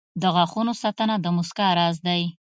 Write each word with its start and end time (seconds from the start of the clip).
•د 0.21 0.23
غاښونو 0.35 0.73
ساتنه 0.81 1.15
د 1.21 1.25
مسکا 1.37 1.67
راز 1.79 1.95
دی. 2.07 2.21